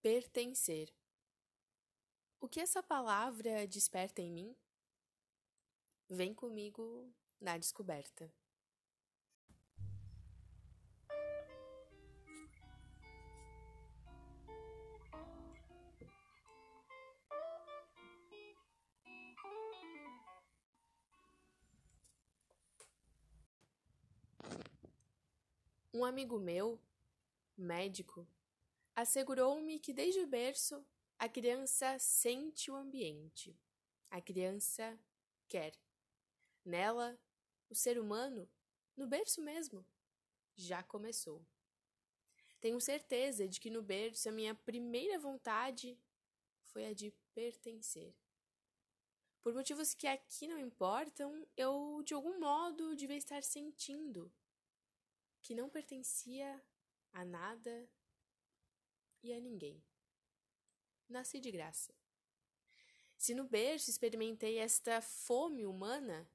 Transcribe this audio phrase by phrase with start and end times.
[0.00, 0.94] Pertencer.
[2.40, 4.56] O que essa palavra desperta em mim?
[6.08, 8.32] Vem comigo na descoberta.
[25.92, 26.80] Um amigo meu,
[27.56, 28.24] médico,
[28.98, 30.84] assegurou-me que desde o berço
[31.20, 33.56] a criança sente o ambiente.
[34.10, 34.98] A criança
[35.48, 35.72] quer.
[36.64, 37.16] Nela,
[37.70, 38.50] o ser humano,
[38.96, 39.86] no berço mesmo,
[40.56, 41.46] já começou.
[42.60, 45.96] Tenho certeza de que no berço a minha primeira vontade
[46.64, 48.12] foi a de pertencer.
[49.44, 54.32] Por motivos que aqui não importam, eu de algum modo devia estar sentindo
[55.40, 56.60] que não pertencia
[57.12, 57.88] a nada
[59.22, 59.82] e a ninguém.
[61.08, 61.94] Nasci de graça.
[63.16, 66.30] Se no berço experimentei esta fome humana,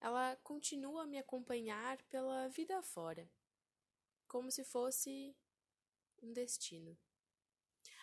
[0.00, 3.30] ela continua a me acompanhar pela vida afora,
[4.28, 5.34] como se fosse
[6.22, 6.98] um destino.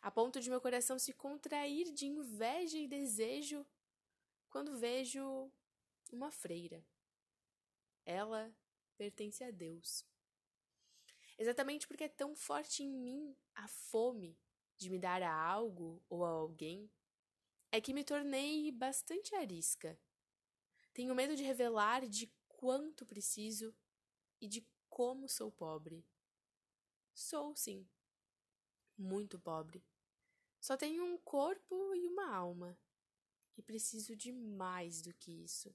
[0.00, 3.66] A ponto de meu coração se contrair de inveja e desejo
[4.48, 5.50] quando vejo
[6.12, 6.86] uma freira.
[8.06, 8.54] Ela
[8.96, 10.04] pertence a Deus.
[11.38, 14.36] Exatamente porque é tão forte em mim a fome
[14.76, 16.90] de me dar a algo ou a alguém,
[17.70, 19.98] é que me tornei bastante arisca.
[20.92, 23.74] Tenho medo de revelar de quanto preciso
[24.40, 26.04] e de como sou pobre.
[27.14, 27.88] Sou, sim,
[28.96, 29.84] muito pobre.
[30.60, 32.78] Só tenho um corpo e uma alma,
[33.56, 35.74] e preciso de mais do que isso.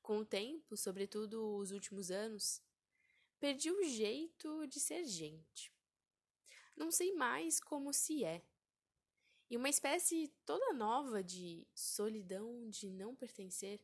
[0.00, 2.62] Com o tempo, sobretudo os últimos anos,
[3.40, 5.72] Perdi o jeito de ser gente.
[6.76, 8.42] Não sei mais como se é.
[9.50, 13.80] E uma espécie toda nova de solidão de não pertencer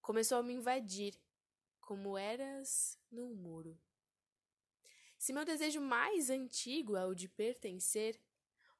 [0.00, 1.18] começou a me invadir,
[1.80, 3.78] como eras num muro.
[5.18, 8.20] Se meu desejo mais antigo é o de pertencer,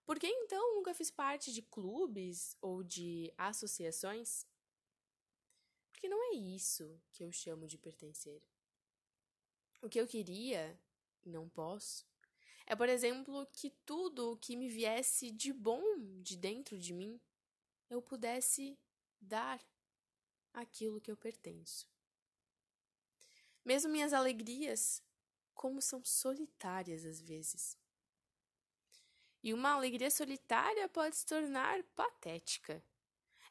[0.04, 4.46] por que então nunca fiz parte de clubes ou de associações?
[5.90, 8.42] Porque não é isso que eu chamo de pertencer.
[9.80, 10.78] O que eu queria,
[11.24, 12.04] não posso,
[12.66, 15.82] é, por exemplo, que tudo o que me viesse de bom
[16.20, 17.20] de dentro de mim,
[17.88, 18.76] eu pudesse
[19.20, 19.64] dar
[20.52, 21.88] aquilo que eu pertenço.
[23.64, 25.00] Mesmo minhas alegrias,
[25.54, 27.78] como são solitárias às vezes.
[29.42, 32.82] E uma alegria solitária pode se tornar patética.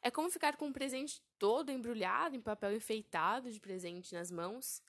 [0.02, 4.82] É como ficar com um presente todo embrulhado em papel enfeitado de presente nas mãos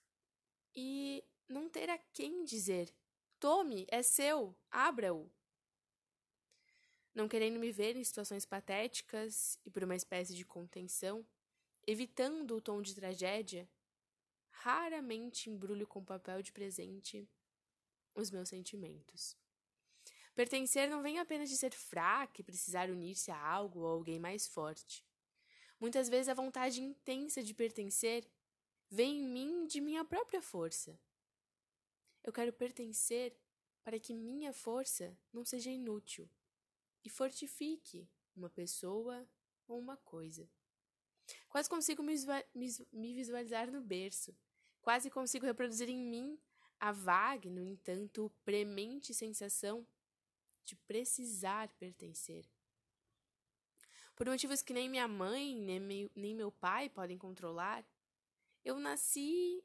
[0.77, 2.93] e não ter a quem dizer:
[3.39, 5.29] Tome, é seu, abra-o.
[7.15, 11.25] Não querendo me ver em situações patéticas e por uma espécie de contenção,
[11.87, 13.67] evitando o tom de tragédia,
[14.51, 17.27] raramente embrulho com papel de presente
[18.13, 19.35] os meus sentimentos.
[20.35, 24.47] Pertencer não vem apenas de ser fraca e precisar unir-se a algo ou alguém mais
[24.47, 25.03] forte.
[25.79, 28.27] Muitas vezes a vontade intensa de pertencer
[28.89, 30.99] vem em mim de minha própria força.
[32.23, 33.37] Eu quero pertencer
[33.83, 36.29] para que minha força não seja inútil
[37.03, 39.27] e fortifique uma pessoa
[39.67, 40.49] ou uma coisa.
[41.49, 44.35] Quase consigo me visualizar no berço,
[44.81, 46.39] quase consigo reproduzir em mim
[46.79, 49.87] a vaga, no entanto, premente sensação
[50.63, 52.45] de precisar pertencer.
[54.15, 57.85] Por motivos que nem minha mãe nem meu pai podem controlar,
[58.67, 59.63] eu nasci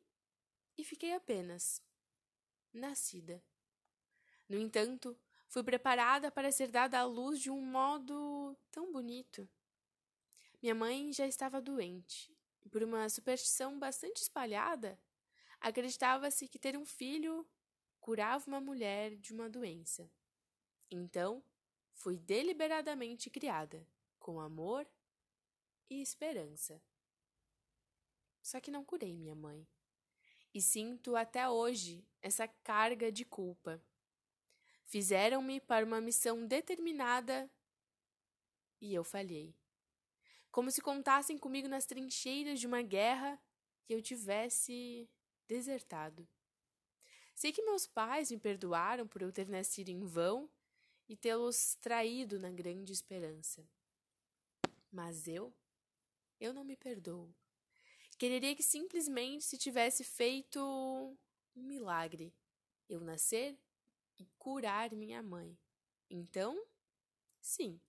[0.79, 1.83] e fiquei apenas
[2.73, 3.43] nascida.
[4.49, 5.19] No entanto,
[5.49, 9.49] fui preparada para ser dada à luz de um modo tão bonito.
[10.63, 12.33] Minha mãe já estava doente,
[12.71, 14.97] por uma superstição bastante espalhada,
[15.61, 17.45] acreditava-se que ter um filho
[18.01, 20.09] curava uma mulher de uma doença.
[20.89, 21.43] Então,
[21.93, 23.85] fui deliberadamente criada,
[24.21, 24.89] com amor
[25.91, 26.81] e esperança.
[28.43, 29.67] Só que não curei minha mãe
[30.55, 33.83] e sinto até hoje essa carga de culpa.
[34.85, 37.51] Fizeram-me para uma missão determinada
[38.81, 39.55] e eu falhei.
[40.51, 43.41] Como se contassem comigo nas trincheiras de uma guerra
[43.89, 45.09] e eu tivesse
[45.49, 46.29] desertado.
[47.35, 50.51] Sei que meus pais me perdoaram por eu ter nascido em vão
[51.09, 53.67] e tê-los traído na grande esperança.
[54.91, 55.55] Mas eu,
[56.39, 57.35] eu não me perdoo.
[58.23, 60.61] Quereria que simplesmente se tivesse feito
[61.57, 62.33] um milagre.
[62.89, 63.59] Eu nascer
[64.17, 65.59] e curar minha mãe.
[66.09, 66.65] Então,
[67.41, 67.81] sim,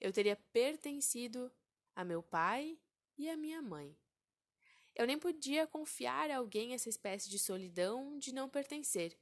[0.00, 1.52] eu teria pertencido
[1.94, 2.80] a meu pai
[3.18, 3.94] e a minha mãe.
[4.94, 9.14] Eu nem podia confiar a alguém essa espécie de solidão de não pertencer.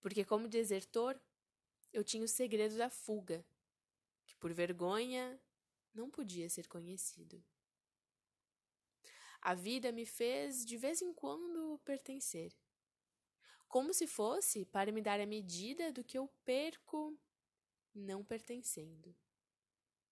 [0.00, 1.20] Porque, como desertor,
[1.92, 3.44] eu tinha o segredo da fuga,
[4.28, 5.40] que por vergonha
[5.92, 7.44] não podia ser conhecido.
[9.44, 12.50] A vida me fez de vez em quando pertencer,
[13.68, 17.14] como se fosse para me dar a medida do que eu perco
[17.94, 19.14] não pertencendo.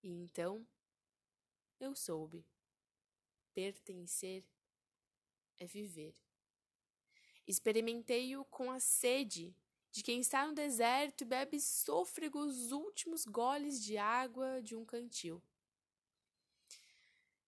[0.02, 0.66] E então
[1.80, 2.46] eu soube.
[3.54, 4.44] Pertencer
[5.58, 6.14] é viver.
[7.46, 9.56] Experimentei-o com a sede
[9.90, 14.84] de quem está no deserto e bebe sôfrego os últimos goles de água de um
[14.84, 15.42] cantil.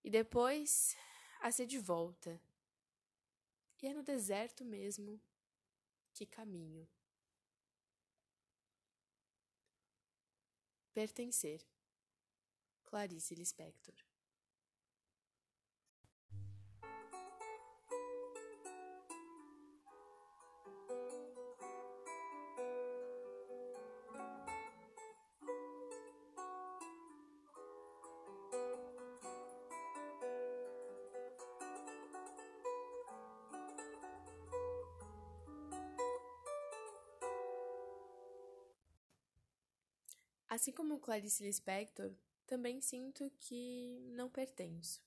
[0.03, 0.97] E depois
[1.44, 2.41] a sede volta.
[3.82, 5.20] E é no deserto mesmo
[6.14, 6.88] que caminho.
[10.94, 11.61] Pertencer.
[12.85, 13.94] Clarice Lispector.
[40.55, 42.15] Assim como Clarice Lispector,
[42.47, 45.03] também sinto que não pertenço.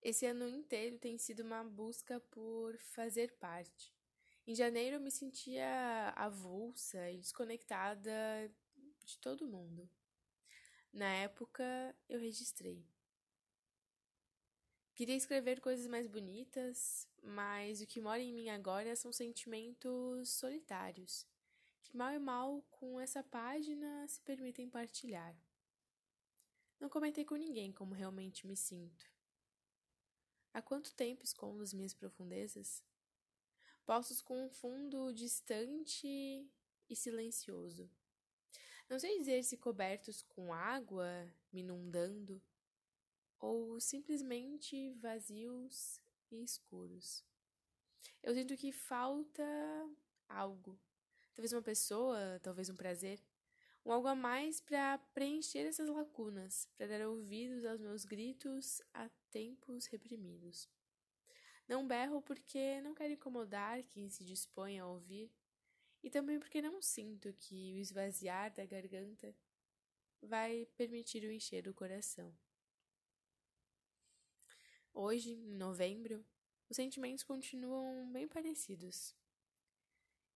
[0.00, 3.92] Esse ano inteiro tem sido uma busca por fazer parte.
[4.46, 8.48] Em janeiro eu me sentia avulsa e desconectada
[9.04, 9.90] de todo mundo.
[10.92, 11.64] Na época
[12.08, 12.86] eu registrei.
[14.94, 21.26] Queria escrever coisas mais bonitas, mas o que mora em mim agora são sentimentos solitários,
[21.86, 25.36] que mal e mal com essa página se permitem partilhar.
[26.80, 29.10] Não comentei com ninguém como realmente me sinto.
[30.52, 32.82] Há quanto tempo escondo as minhas profundezas?
[33.84, 36.06] Postos com um fundo distante
[36.88, 37.90] e silencioso.
[38.88, 42.42] Não sei dizer se cobertos com água me inundando
[43.38, 46.00] ou simplesmente vazios
[46.30, 47.24] e escuros.
[48.22, 49.44] Eu sinto que falta
[50.28, 50.78] algo.
[51.36, 53.22] Talvez uma pessoa, talvez um prazer
[53.86, 59.08] um algo a mais para preencher essas lacunas, para dar ouvidos aos meus gritos a
[59.30, 60.68] tempos reprimidos.
[61.68, 65.30] Não berro porque não quero incomodar quem se dispõe a ouvir,
[66.02, 69.32] e também porque não sinto que o esvaziar da garganta
[70.20, 72.36] vai permitir o encher do coração.
[74.92, 76.26] Hoje, em novembro,
[76.68, 79.14] os sentimentos continuam bem parecidos.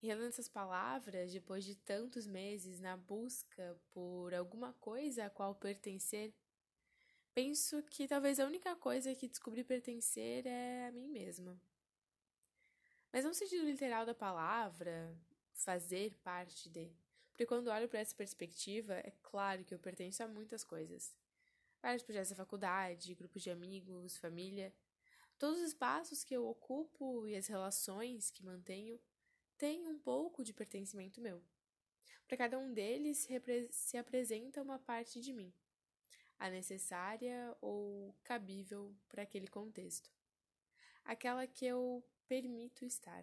[0.02, 5.55] E relendo essas palavras, depois de tantos meses na busca por alguma coisa a qual
[5.55, 6.35] pertencer,
[7.35, 11.61] penso que talvez a única coisa que descobri pertencer é a mim mesma.
[13.12, 15.14] Mas não no sentido literal da palavra,
[15.52, 16.91] fazer parte de.
[17.31, 21.14] Porque quando olho para essa perspectiva, é claro que eu pertenço a muitas coisas.
[21.82, 24.73] Vários projetos da faculdade, grupos de amigos, família.
[25.38, 29.00] Todos os espaços que eu ocupo e as relações que mantenho
[29.61, 31.45] tem um pouco de pertencimento meu.
[32.27, 33.29] Para cada um deles
[33.70, 35.53] se apresenta uma parte de mim,
[36.39, 40.11] a necessária ou cabível para aquele contexto,
[41.05, 43.23] aquela que eu permito estar.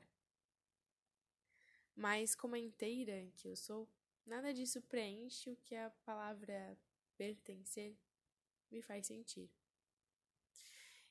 [1.95, 3.89] Mas, como a inteira que eu sou,
[4.23, 6.77] nada disso preenche o que a palavra
[7.17, 7.97] pertencer
[8.69, 9.49] me faz sentir.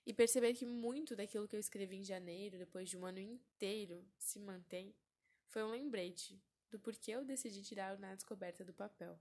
[0.06, 4.06] E perceber que muito daquilo que eu escrevi em janeiro, depois de um ano inteiro,
[4.16, 4.94] se mantém,
[5.56, 6.38] foi um lembrete
[6.70, 9.18] do porquê eu decidi tirar o Na Descoberta do papel.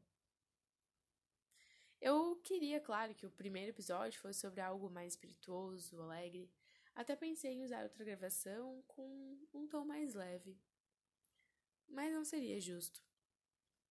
[2.01, 6.51] Eu queria, claro, que o primeiro episódio fosse sobre algo mais espirituoso, alegre.
[6.93, 10.59] Até pensei em usar outra gravação com um tom mais leve.
[11.87, 13.01] Mas não seria justo.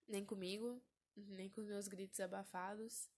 [0.07, 0.85] Nem comigo,
[1.17, 3.09] nem com os meus gritos abafados,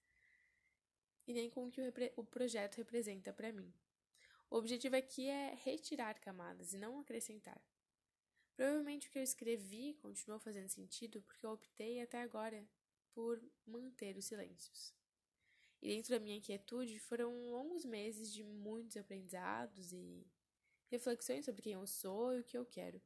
[1.26, 3.74] e nem com o que o, o projeto representa para mim.
[4.48, 7.60] O objetivo aqui é retirar camadas e não acrescentar.
[8.56, 12.66] Provavelmente o que eu escrevi continuou fazendo sentido porque eu optei até agora
[13.12, 14.94] por manter os silêncios.
[15.82, 20.26] E dentro da minha inquietude foram longos meses de muitos aprendizados e
[20.88, 23.00] reflexões sobre quem eu sou e o que eu quero.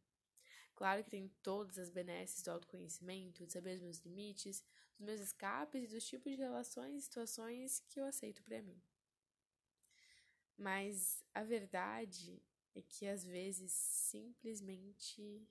[0.76, 4.64] Claro que tem todas as benesses do autoconhecimento, de saber os meus limites,
[4.97, 8.80] dos meus escapes e dos tipos de relações e situações que eu aceito para mim.
[10.57, 12.40] Mas a verdade
[12.75, 15.47] é que às vezes simplesmente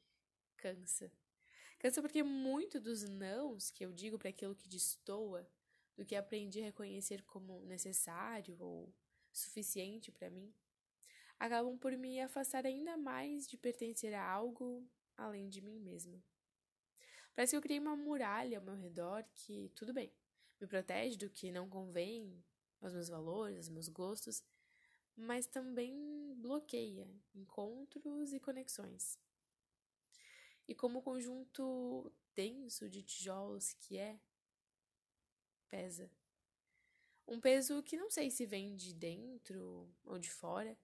[0.58, 1.12] cansa.
[1.78, 5.50] Cansa porque muito dos nãos que eu digo para aquilo que destoa
[5.96, 8.94] do que aprendi a reconhecer como necessário ou
[9.32, 10.54] suficiente para mim,
[11.38, 16.22] acabam por me afastar ainda mais de pertencer a algo além de mim mesma.
[17.36, 20.12] Parece que eu criei uma muralha ao meu redor que, tudo bem,
[20.60, 22.44] me protege do que não convém
[22.82, 24.44] aos meus valores, aos meus gostos,
[25.20, 29.20] mas também bloqueia encontros e conexões.
[30.68, 34.20] E como o conjunto denso de tijolos que é,
[35.68, 36.10] pesa.
[37.28, 40.78] Um peso que não sei se vem de dentro ou de fora,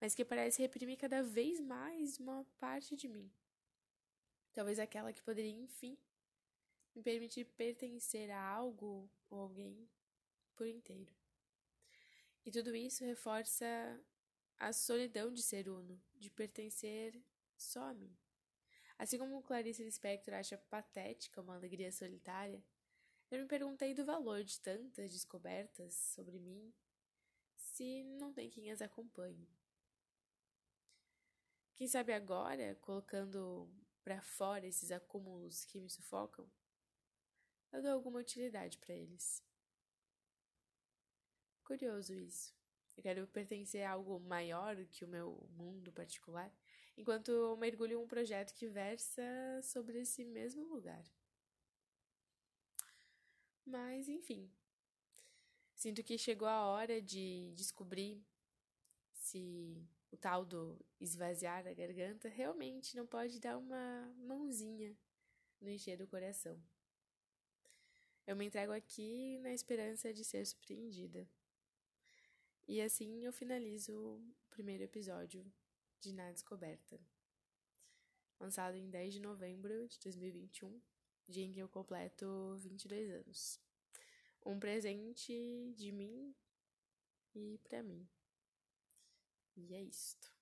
[0.00, 3.30] mas que parece reprimir cada vez mais uma parte de mim.
[4.52, 5.98] Talvez aquela que poderia, enfim,
[6.94, 9.88] me permitir pertencer a algo ou alguém
[10.54, 11.19] por inteiro.
[12.44, 13.66] E tudo isso reforça
[14.58, 17.22] a solidão de ser uno, de pertencer
[17.56, 18.16] só a mim.
[18.98, 22.62] Assim como Clarice Lispector acha patética uma alegria solitária,
[23.30, 26.74] eu me perguntei do valor de tantas descobertas sobre mim
[27.56, 29.48] se não tem quem as acompanhe.
[31.74, 36.50] Quem sabe agora, colocando para fora esses acúmulos que me sufocam,
[37.72, 39.42] eu dou alguma utilidade para eles.
[41.70, 42.52] Curioso isso.
[42.96, 46.52] Eu quero pertencer a algo maior que o meu mundo particular,
[46.96, 49.22] enquanto eu mergulho em um projeto que versa
[49.62, 51.04] sobre esse mesmo lugar.
[53.64, 54.50] Mas, enfim.
[55.76, 58.20] Sinto que chegou a hora de descobrir
[59.12, 64.98] se o tal do esvaziar a garganta realmente não pode dar uma mãozinha
[65.60, 66.60] no encher do coração.
[68.26, 71.28] Eu me entrego aqui na esperança de ser surpreendida.
[72.70, 75.44] E assim eu finalizo o primeiro episódio
[75.98, 77.00] de Na Descoberta,
[78.38, 80.80] lançado em 10 de novembro de 2021
[81.28, 83.60] dia em que eu completo 22 anos.
[84.46, 86.32] Um presente de mim
[87.34, 88.08] e para mim.
[89.56, 90.32] E é isto.